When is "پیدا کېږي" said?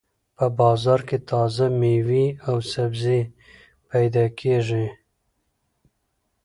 3.89-4.85